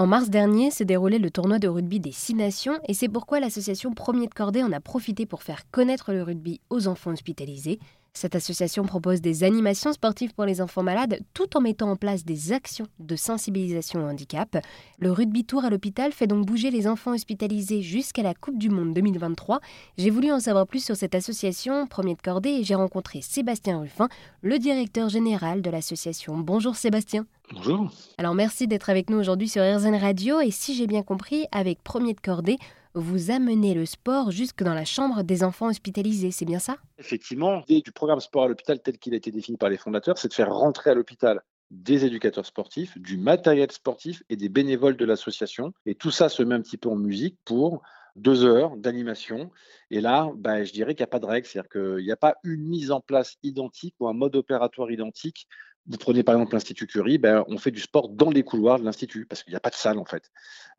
En 0.00 0.06
mars 0.06 0.30
dernier 0.30 0.70
s'est 0.70 0.84
déroulé 0.84 1.18
le 1.18 1.28
tournoi 1.28 1.58
de 1.58 1.66
rugby 1.66 1.98
des 1.98 2.12
Six 2.12 2.34
Nations 2.34 2.78
et 2.86 2.94
c'est 2.94 3.08
pourquoi 3.08 3.40
l'association 3.40 3.94
Premier 3.94 4.28
de 4.28 4.32
Cordée 4.32 4.62
en 4.62 4.70
a 4.70 4.78
profité 4.78 5.26
pour 5.26 5.42
faire 5.42 5.68
connaître 5.72 6.12
le 6.12 6.22
rugby 6.22 6.60
aux 6.70 6.86
enfants 6.86 7.10
hospitalisés. 7.10 7.80
Cette 8.18 8.34
association 8.34 8.84
propose 8.84 9.20
des 9.20 9.44
animations 9.44 9.92
sportives 9.92 10.34
pour 10.34 10.44
les 10.44 10.60
enfants 10.60 10.82
malades 10.82 11.20
tout 11.34 11.56
en 11.56 11.60
mettant 11.60 11.88
en 11.88 11.94
place 11.94 12.24
des 12.24 12.50
actions 12.50 12.88
de 12.98 13.14
sensibilisation 13.14 14.04
au 14.04 14.08
handicap. 14.08 14.56
Le 14.98 15.12
rugby 15.12 15.44
tour 15.44 15.64
à 15.64 15.70
l'hôpital 15.70 16.10
fait 16.10 16.26
donc 16.26 16.44
bouger 16.44 16.72
les 16.72 16.88
enfants 16.88 17.12
hospitalisés 17.12 17.80
jusqu'à 17.80 18.24
la 18.24 18.34
Coupe 18.34 18.58
du 18.58 18.70
Monde 18.70 18.92
2023. 18.92 19.60
J'ai 19.98 20.10
voulu 20.10 20.32
en 20.32 20.40
savoir 20.40 20.66
plus 20.66 20.84
sur 20.84 20.96
cette 20.96 21.14
association 21.14 21.86
Premier 21.86 22.16
de 22.16 22.20
Cordée 22.20 22.48
et 22.50 22.64
j'ai 22.64 22.74
rencontré 22.74 23.20
Sébastien 23.22 23.78
Ruffin, 23.78 24.08
le 24.42 24.58
directeur 24.58 25.08
général 25.08 25.62
de 25.62 25.70
l'association. 25.70 26.38
Bonjour 26.38 26.74
Sébastien. 26.74 27.24
Bonjour. 27.54 27.88
Alors 28.18 28.34
merci 28.34 28.66
d'être 28.66 28.90
avec 28.90 29.10
nous 29.10 29.18
aujourd'hui 29.18 29.48
sur 29.48 29.62
RZN 29.62 29.94
Radio 29.94 30.40
et 30.40 30.50
si 30.50 30.74
j'ai 30.74 30.88
bien 30.88 31.04
compris, 31.04 31.46
avec 31.52 31.84
Premier 31.84 32.14
de 32.14 32.20
Cordée, 32.20 32.58
vous 32.94 33.30
amenez 33.30 33.74
le 33.74 33.86
sport 33.86 34.30
jusque 34.30 34.62
dans 34.62 34.74
la 34.74 34.84
chambre 34.84 35.22
des 35.22 35.44
enfants 35.44 35.68
hospitalisés, 35.68 36.30
c'est 36.30 36.44
bien 36.44 36.58
ça? 36.58 36.78
Effectivement, 36.98 37.62
l'idée 37.68 37.82
du 37.82 37.92
programme 37.92 38.20
sport 38.20 38.44
à 38.44 38.48
l'hôpital 38.48 38.80
tel 38.80 38.98
qu'il 38.98 39.14
a 39.14 39.16
été 39.16 39.30
défini 39.30 39.56
par 39.56 39.68
les 39.68 39.76
fondateurs, 39.76 40.18
c'est 40.18 40.28
de 40.28 40.34
faire 40.34 40.52
rentrer 40.52 40.90
à 40.90 40.94
l'hôpital 40.94 41.40
des 41.70 42.04
éducateurs 42.04 42.46
sportifs, 42.46 42.96
du 42.98 43.18
matériel 43.18 43.70
sportif 43.70 44.22
et 44.30 44.36
des 44.36 44.48
bénévoles 44.48 44.96
de 44.96 45.04
l'association. 45.04 45.72
Et 45.86 45.94
tout 45.94 46.10
ça 46.10 46.28
se 46.28 46.42
met 46.42 46.54
un 46.54 46.62
petit 46.62 46.78
peu 46.78 46.88
en 46.88 46.96
musique 46.96 47.36
pour 47.44 47.82
deux 48.16 48.44
heures 48.44 48.76
d'animation. 48.76 49.50
Et 49.90 50.00
là, 50.00 50.30
bah, 50.34 50.64
je 50.64 50.72
dirais 50.72 50.94
qu'il 50.94 51.02
n'y 51.02 51.08
a 51.08 51.08
pas 51.08 51.20
de 51.20 51.26
règle, 51.26 51.46
c'est-à-dire 51.46 51.70
qu'il 51.70 52.04
n'y 52.04 52.10
a 52.10 52.16
pas 52.16 52.36
une 52.42 52.66
mise 52.66 52.90
en 52.90 53.00
place 53.00 53.36
identique 53.42 53.94
ou 54.00 54.08
un 54.08 54.12
mode 54.12 54.34
opératoire 54.34 54.90
identique 54.90 55.46
vous 55.88 55.96
prenez 55.96 56.22
par 56.22 56.34
exemple 56.34 56.52
l'Institut 56.52 56.86
Curie, 56.86 57.18
ben, 57.18 57.44
on 57.48 57.56
fait 57.56 57.70
du 57.70 57.80
sport 57.80 58.10
dans 58.10 58.30
les 58.30 58.42
couloirs 58.42 58.78
de 58.78 58.84
l'Institut, 58.84 59.24
parce 59.26 59.42
qu'il 59.42 59.52
n'y 59.52 59.56
a 59.56 59.60
pas 59.60 59.70
de 59.70 59.74
salle 59.74 59.98
en 59.98 60.04
fait. 60.04 60.30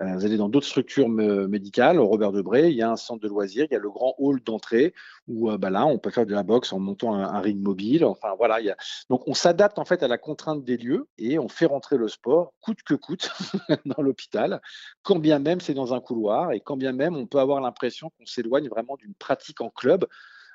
Euh, 0.00 0.14
vous 0.14 0.24
allez 0.24 0.36
dans 0.36 0.48
d'autres 0.48 0.66
structures 0.66 1.08
médicales, 1.08 1.98
au 1.98 2.06
Robert 2.06 2.32
Debré, 2.32 2.68
il 2.68 2.76
y 2.76 2.82
a 2.82 2.90
un 2.90 2.96
centre 2.96 3.22
de 3.22 3.28
loisirs, 3.28 3.66
il 3.70 3.72
y 3.72 3.76
a 3.76 3.80
le 3.80 3.90
grand 3.90 4.14
hall 4.18 4.42
d'entrée, 4.42 4.94
où 5.26 5.50
euh, 5.50 5.56
ben 5.56 5.70
là, 5.70 5.86
on 5.86 5.98
peut 5.98 6.10
faire 6.10 6.26
de 6.26 6.34
la 6.34 6.42
boxe 6.42 6.72
en 6.72 6.78
montant 6.78 7.14
un, 7.14 7.40
ring 7.40 7.60
mobile. 7.60 8.04
Enfin 8.04 8.34
voilà, 8.36 8.58
donc 9.08 9.26
on 9.26 9.34
s'adapte 9.34 9.78
en 9.78 9.84
fait 9.84 10.02
à 10.02 10.08
la 10.08 10.18
contrainte 10.18 10.64
des 10.64 10.76
lieux 10.76 11.08
et 11.16 11.38
on 11.38 11.48
fait 11.48 11.66
rentrer 11.66 11.96
le 11.96 12.08
sport 12.08 12.52
coûte 12.60 12.82
que 12.82 12.94
coûte 12.94 13.30
dans 13.86 14.02
l'hôpital, 14.02 14.60
quand 15.02 15.18
bien 15.18 15.38
même 15.38 15.60
c'est 15.60 15.74
dans 15.74 15.94
un 15.94 16.00
couloir 16.00 16.52
et 16.52 16.60
quand 16.60 16.76
bien 16.76 16.92
même 16.92 17.16
on 17.16 17.26
peut 17.26 17.38
avoir 17.38 17.60
l'impression 17.60 18.10
qu'on 18.10 18.26
s'éloigne 18.26 18.68
vraiment 18.68 18.96
d'une 18.96 19.14
pratique 19.14 19.60
en 19.60 19.70
club 19.70 20.06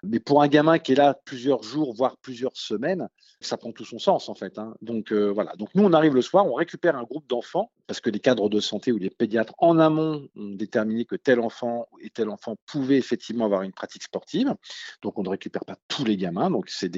mais 0.04 0.20
pour 0.20 0.42
un 0.42 0.48
gamin 0.48 0.80
qui 0.80 0.92
est 0.92 0.96
là 0.96 1.18
plusieurs 1.26 1.64
jours, 1.64 1.94
voire 1.94 2.18
plusieurs 2.18 2.56
semaines, 2.56 3.08
ça 3.42 3.58
prend 3.58 3.72
tout 3.72 3.86
son 3.86 4.00
sens 4.00 4.30
en 4.30 4.36
fait. 4.36 4.58
Hein. 4.58 4.76
Donc 4.82 5.12
euh, 5.12 5.32
voilà. 5.32 5.56
Donc 5.56 5.70
nous, 5.76 5.84
on 5.84 5.94
arrive 5.94 6.16
le 6.16 6.22
soir, 6.22 6.46
on 6.46 6.54
récupère 6.54 6.96
un 6.96 7.04
groupe 7.04 7.28
d'enfants 7.28 7.72
parce 7.88 8.00
que 8.00 8.10
les 8.10 8.20
cadres 8.20 8.50
de 8.50 8.60
santé 8.60 8.92
ou 8.92 8.98
les 8.98 9.10
pédiatres 9.10 9.54
en 9.58 9.80
amont 9.80 10.28
ont 10.36 10.50
déterminé 10.50 11.06
que 11.06 11.16
tel 11.16 11.40
enfant 11.40 11.88
et 12.02 12.10
tel 12.10 12.30
enfant 12.30 12.56
pouvait 12.66 12.98
effectivement 12.98 13.46
avoir 13.46 13.64
une 13.64 13.74
pratique 13.74 14.04
sportive. 14.04 14.54
Donc 15.02 15.20
on 15.20 15.24
ne 15.24 15.30
récupère 15.30 15.66
pas 15.66 15.76
tous 15.88 16.06
les 16.06 16.18
gamins. 16.18 16.50
Donc 16.50 16.70
c'est 16.70 16.92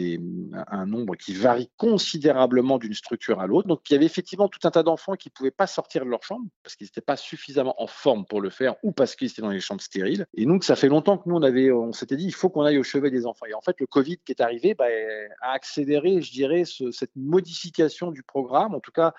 un 0.68 0.86
nombre 0.86 1.16
qui 1.16 1.34
varie 1.34 1.70
considérablement 1.78 2.78
d'une 2.78 2.94
structure 2.94 3.40
à 3.40 3.48
l'autre. 3.48 3.68
Donc 3.68 3.82
il 3.90 3.94
y 3.94 3.96
avait 3.96 4.06
effectivement 4.06 4.48
tout 4.48 4.60
un 4.64 4.72
tas 4.72 4.84
d'enfants 4.84 5.16
qui 5.16 5.30
ne 5.30 5.34
pouvaient 5.34 5.52
pas 5.52 5.68
sortir 5.68 6.06
de 6.06 6.10
leur 6.10 6.24
chambre 6.24 6.46
parce 6.64 6.76
qu'ils 6.76 6.86
n'étaient 6.86 7.02
pas 7.02 7.18
suffisamment 7.18 7.76
en 7.82 7.88
forme 7.88 8.26
pour 8.26 8.42
le 8.42 8.50
faire 8.50 8.76
ou 8.84 8.92
parce 8.92 9.16
qu'ils 9.16 9.30
étaient 9.30 9.42
dans 9.42 9.50
les 9.50 9.60
chambres 9.60 9.82
stériles. 9.82 10.26
Et 10.36 10.46
donc 10.46 10.64
ça 10.64 10.76
fait 10.76 10.90
longtemps 10.90 11.18
que 11.18 11.28
nous 11.28 11.36
on 11.36 11.46
on 11.86 11.94
s'était 11.94 12.16
dit 12.16 12.26
il 12.26 12.34
faut 12.34 12.50
qu'on 12.50 12.64
aille 12.64 12.78
au 12.78 12.84
Et 13.48 13.54
en 13.54 13.62
fait, 13.62 13.80
le 13.80 13.88
Covid 13.88 14.18
qui 14.26 14.32
est 14.32 14.42
arrivé 14.42 14.74
bah, 14.74 14.86
a 15.42 15.52
accéléré, 15.52 16.22
je 16.22 16.32
dirais, 16.32 16.64
cette 16.66 17.16
modification 17.16 18.12
du 18.12 18.24
programme, 18.24 18.76
en 18.76 18.80
tout 18.80 18.92
cas, 18.92 19.14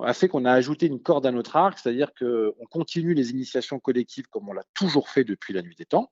a 0.00 0.14
fait 0.14 0.28
qu'on 0.28 0.44
a 0.44 0.52
ajouté 0.52 0.86
une 0.86 1.02
corde 1.02 1.26
à 1.26 1.30
notre 1.30 1.56
arc, 1.56 1.78
c'est-à-dire 1.78 2.12
qu'on 2.14 2.66
continue 2.70 3.14
les 3.14 3.30
initiations 3.30 3.78
collectives 3.78 4.26
comme 4.28 4.48
on 4.48 4.52
l'a 4.52 4.64
toujours 4.74 5.08
fait 5.08 5.24
depuis 5.24 5.52
la 5.52 5.62
nuit 5.62 5.74
des 5.74 5.84
temps. 5.84 6.10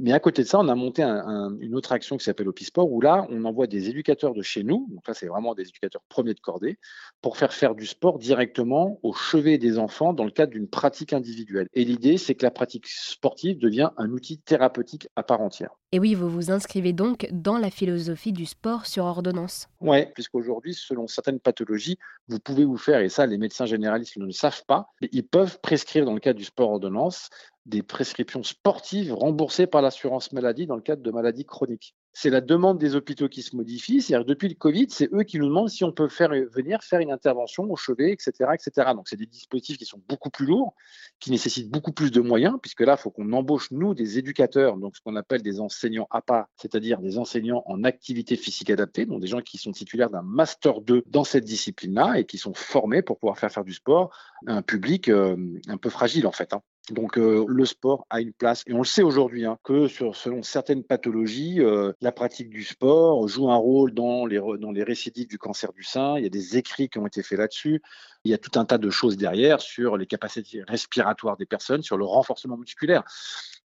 Mais 0.00 0.12
à 0.12 0.20
côté 0.20 0.42
de 0.42 0.48
ça, 0.48 0.58
on 0.60 0.68
a 0.68 0.74
monté 0.74 1.02
une 1.02 1.74
autre 1.74 1.92
action 1.92 2.16
qui 2.16 2.24
s'appelle 2.24 2.48
Opisport, 2.48 2.90
où 2.90 3.00
là, 3.00 3.26
on 3.30 3.44
envoie 3.44 3.66
des 3.66 3.88
éducateurs 3.88 4.32
de 4.32 4.42
chez 4.42 4.62
nous, 4.62 4.86
donc 4.90 5.06
là, 5.08 5.14
c'est 5.14 5.26
vraiment 5.26 5.54
des 5.54 5.62
éducateurs 5.62 6.02
premiers 6.08 6.34
de 6.34 6.40
cordée, 6.40 6.78
pour 7.20 7.36
faire 7.36 7.52
faire 7.52 7.74
du 7.74 7.84
sport 7.84 8.18
directement 8.18 9.00
au 9.02 9.12
chevet 9.12 9.58
des 9.58 9.78
enfants 9.78 10.12
dans 10.12 10.24
le 10.24 10.30
cadre 10.30 10.52
d'une 10.52 10.68
pratique 10.68 11.12
individuelle. 11.12 11.68
Et 11.74 11.84
l'idée, 11.84 12.16
c'est 12.16 12.34
que 12.34 12.44
la 12.44 12.50
pratique 12.50 12.86
sportive 12.86 13.58
devient 13.58 13.90
un 13.96 14.10
outil 14.10 14.38
thérapeutique 14.38 15.08
à 15.16 15.22
part 15.22 15.40
entière. 15.40 15.70
Et 15.90 15.98
oui, 15.98 16.14
vous 16.14 16.28
vous 16.28 16.50
inscrivez 16.50 16.92
donc 16.92 17.26
dans 17.32 17.58
la 17.58 17.70
philosophie 17.70 18.32
du 18.32 18.46
sport 18.46 18.86
sur 18.86 19.04
ordonnance. 19.04 19.68
Oui, 19.80 20.04
puisqu'aujourd'hui, 20.14 20.74
selon 20.74 21.06
certaines 21.06 21.40
pathologies, 21.40 21.98
vous 22.28 22.38
pouvez 22.38 22.64
vous 22.64 22.76
faire, 22.76 23.00
et 23.00 23.08
ça, 23.08 23.26
les 23.26 23.38
médecins 23.38 23.66
généralistes 23.66 24.16
ne 24.18 24.26
le 24.26 24.32
savent 24.32 24.64
pas, 24.66 24.90
ils 25.00 25.26
peuvent 25.26 25.58
prescrire 25.60 26.04
dans 26.04 26.14
le 26.14 26.20
cadre 26.20 26.38
du 26.38 26.44
sport 26.44 26.70
ordonnance 26.70 27.30
des 27.68 27.82
prescriptions 27.82 28.42
sportives 28.42 29.12
remboursées 29.12 29.66
par 29.66 29.82
l'assurance 29.82 30.32
maladie 30.32 30.66
dans 30.66 30.76
le 30.76 30.82
cadre 30.82 31.02
de 31.02 31.10
maladies 31.10 31.44
chroniques 31.44 31.94
c'est 32.20 32.30
la 32.30 32.40
demande 32.40 32.78
des 32.78 32.96
hôpitaux 32.96 33.28
qui 33.28 33.42
se 33.42 33.54
modifie. 33.54 34.02
C'est-à-dire 34.02 34.26
depuis 34.26 34.48
le 34.48 34.56
Covid, 34.56 34.88
c'est 34.90 35.08
eux 35.14 35.22
qui 35.22 35.38
nous 35.38 35.46
demandent 35.46 35.68
si 35.68 35.84
on 35.84 35.92
peut 35.92 36.08
faire 36.08 36.30
venir 36.30 36.82
faire 36.82 36.98
une 36.98 37.12
intervention 37.12 37.70
au 37.70 37.76
chevet, 37.76 38.10
etc., 38.10 38.32
etc. 38.54 38.90
Donc 38.92 39.06
c'est 39.08 39.16
des 39.16 39.26
dispositifs 39.26 39.78
qui 39.78 39.84
sont 39.84 40.02
beaucoup 40.08 40.28
plus 40.28 40.44
lourds, 40.44 40.74
qui 41.20 41.30
nécessitent 41.30 41.70
beaucoup 41.70 41.92
plus 41.92 42.10
de 42.10 42.20
moyens, 42.20 42.56
puisque 42.60 42.80
là, 42.80 42.96
il 42.98 43.00
faut 43.00 43.10
qu'on 43.10 43.32
embauche 43.32 43.70
nous 43.70 43.94
des 43.94 44.18
éducateurs, 44.18 44.78
donc 44.78 44.96
ce 44.96 45.00
qu'on 45.00 45.14
appelle 45.14 45.42
des 45.42 45.60
enseignants 45.60 46.08
APA, 46.10 46.48
c'est-à-dire 46.56 46.98
des 46.98 47.18
enseignants 47.18 47.62
en 47.66 47.84
activité 47.84 48.34
physique 48.34 48.70
adaptée, 48.70 49.06
donc 49.06 49.20
des 49.20 49.28
gens 49.28 49.40
qui 49.40 49.56
sont 49.56 49.70
titulaires 49.70 50.10
d'un 50.10 50.22
master 50.22 50.80
2 50.80 51.04
dans 51.06 51.22
cette 51.22 51.44
discipline-là 51.44 52.18
et 52.18 52.24
qui 52.24 52.38
sont 52.38 52.52
formés 52.52 53.02
pour 53.02 53.20
pouvoir 53.20 53.38
faire 53.38 53.52
faire 53.52 53.64
du 53.64 53.74
sport 53.74 54.10
à 54.48 54.54
un 54.54 54.62
public 54.62 55.08
euh, 55.08 55.36
un 55.68 55.76
peu 55.76 55.88
fragile 55.88 56.26
en 56.26 56.32
fait. 56.32 56.52
Hein. 56.52 56.62
Donc 56.90 57.18
euh, 57.18 57.44
le 57.46 57.64
sport 57.64 58.06
a 58.10 58.20
une 58.20 58.32
place 58.32 58.62
et 58.66 58.72
on 58.72 58.78
le 58.78 58.84
sait 58.84 59.02
aujourd'hui 59.02 59.44
hein, 59.44 59.58
que 59.62 59.88
selon 59.88 60.42
certaines 60.42 60.84
pathologies, 60.84 61.60
euh, 61.60 61.92
pratique 62.12 62.50
du 62.50 62.64
sport 62.64 63.26
joue 63.28 63.50
un 63.50 63.56
rôle 63.56 63.92
dans 63.92 64.26
les, 64.26 64.40
dans 64.58 64.70
les 64.70 64.82
récidives 64.82 65.28
du 65.28 65.38
cancer 65.38 65.72
du 65.72 65.82
sein. 65.82 66.16
Il 66.18 66.24
y 66.24 66.26
a 66.26 66.30
des 66.30 66.56
écrits 66.56 66.88
qui 66.88 66.98
ont 66.98 67.06
été 67.06 67.22
faits 67.22 67.38
là-dessus. 67.38 67.82
Il 68.24 68.30
y 68.30 68.34
a 68.34 68.38
tout 68.38 68.58
un 68.58 68.64
tas 68.64 68.78
de 68.78 68.90
choses 68.90 69.16
derrière 69.16 69.60
sur 69.60 69.96
les 69.96 70.06
capacités 70.06 70.62
respiratoires 70.66 71.36
des 71.36 71.46
personnes, 71.46 71.82
sur 71.82 71.96
le 71.96 72.04
renforcement 72.04 72.56
musculaire. 72.56 73.04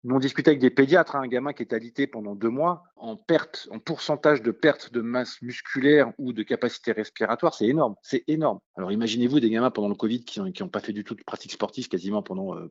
Nous, 0.05 0.15
on 0.15 0.19
discutait 0.19 0.51
avec 0.51 0.61
des 0.61 0.71
pédiatres, 0.71 1.17
hein, 1.17 1.23
un 1.23 1.29
gamin 1.29 1.53
qui 1.53 1.63
est 1.63 1.73
alité 1.73 2.07
pendant 2.07 2.35
deux 2.35 2.49
mois, 2.49 2.85
en 3.03 3.17
perte, 3.17 3.69
en 3.73 3.81
pourcentage 3.81 4.43
de 4.43 4.53
perte 4.53 4.93
de 4.93 5.01
masse 5.01 5.43
musculaire 5.43 6.13
ou 6.19 6.33
de 6.33 6.43
capacité 6.45 6.93
respiratoire, 6.93 7.53
c'est 7.53 7.67
énorme, 7.67 7.97
c'est 8.03 8.23
énorme. 8.29 8.61
Alors 8.77 8.93
imaginez-vous 8.93 9.41
des 9.41 9.51
gamins 9.51 9.73
pendant 9.73 9.89
le 9.89 9.97
Covid 9.97 10.25
qui 10.25 10.41
n'ont 10.41 10.69
pas 10.69 10.81
fait 10.81 10.93
du 10.93 11.03
tout 11.03 11.17
de 11.17 11.23
pratique 11.25 11.51
sportive 11.51 11.89
quasiment 11.89 12.23
pendant 12.23 12.57
euh, 12.57 12.71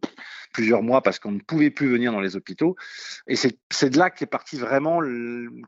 plusieurs 0.53 0.83
mois 0.83 1.01
parce 1.01 1.19
qu'on 1.19 1.31
ne 1.31 1.39
pouvait 1.39 1.69
plus 1.69 1.89
venir 1.89 2.13
dans 2.13 2.21
les 2.21 2.37
hôpitaux. 2.37 2.77
Et 3.27 3.35
c'est 3.35 3.89
de 3.89 3.97
là 3.97 4.09
qu'est 4.09 4.25
parti 4.25 4.55
vraiment, 4.55 5.01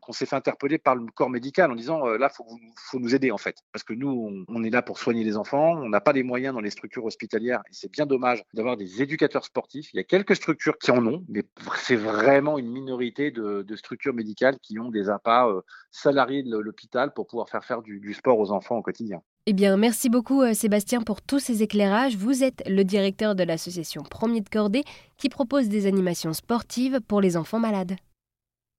qu'on 0.00 0.12
s'est 0.12 0.26
fait 0.26 0.36
interpeller 0.36 0.78
par 0.78 0.96
le 0.96 1.06
corps 1.14 1.30
médical 1.30 1.70
en 1.70 1.74
disant 1.74 2.06
euh, 2.06 2.16
là, 2.16 2.30
il 2.32 2.34
faut, 2.34 2.46
faut, 2.90 2.98
nous 2.98 3.14
aider 3.14 3.30
en 3.30 3.38
fait. 3.38 3.58
Parce 3.70 3.84
que 3.84 3.92
nous, 3.92 4.44
on 4.48 4.64
est 4.64 4.70
là 4.70 4.80
pour 4.80 4.98
soigner 4.98 5.24
les 5.24 5.36
enfants, 5.36 5.72
on 5.76 5.90
n'a 5.90 6.00
pas 6.00 6.12
les 6.12 6.22
moyens 6.22 6.54
dans 6.54 6.60
les 6.60 6.70
structures 6.70 7.04
hospitalières 7.04 7.60
et 7.68 7.72
c'est 7.72 7.90
bien 7.90 8.06
dommage 8.06 8.42
d'avoir 8.54 8.78
des 8.78 9.02
éducateurs 9.02 9.44
sportifs. 9.44 9.92
Il 9.92 9.98
y 9.98 10.00
a 10.00 10.04
quelques 10.04 10.36
structures 10.36 10.78
qui 10.78 10.90
en 10.90 11.06
ont, 11.06 11.24
mais 11.28 11.44
c'est 11.76 11.96
vraiment 11.96 12.58
une 12.58 12.70
minorité 12.70 13.30
de, 13.30 13.64
structures 13.76 14.14
médicales 14.14 14.53
qui 14.62 14.78
ont 14.78 14.90
des 14.90 15.08
appâts 15.08 15.48
euh, 15.48 15.60
salariés 15.90 16.42
de 16.42 16.56
l'hôpital 16.56 17.12
pour 17.12 17.26
pouvoir 17.26 17.48
faire 17.48 17.82
du, 17.82 18.00
du 18.00 18.14
sport 18.14 18.38
aux 18.38 18.50
enfants 18.50 18.76
au 18.76 18.82
quotidien. 18.82 19.22
Eh 19.46 19.52
bien, 19.52 19.76
merci 19.76 20.08
beaucoup 20.08 20.42
euh, 20.42 20.54
Sébastien 20.54 21.02
pour 21.02 21.20
tous 21.20 21.38
ces 21.38 21.62
éclairages. 21.62 22.16
Vous 22.16 22.42
êtes 22.42 22.62
le 22.66 22.82
directeur 22.82 23.34
de 23.34 23.44
l'association 23.44 24.02
Premier 24.02 24.40
de 24.40 24.48
Cordée 24.48 24.84
qui 25.18 25.28
propose 25.28 25.68
des 25.68 25.86
animations 25.86 26.32
sportives 26.32 27.00
pour 27.06 27.20
les 27.20 27.36
enfants 27.36 27.60
malades. 27.60 27.96